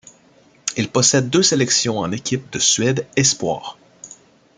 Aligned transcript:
Il 0.77 0.89
possède 0.89 1.29
deux 1.29 1.43
sélections 1.43 1.99
en 1.99 2.11
équipe 2.11 2.49
de 2.51 2.57
Suède 2.57 3.05
espoirs. 3.17 3.77